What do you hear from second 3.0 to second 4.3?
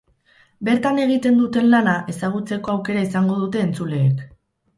izango dute entzuleek.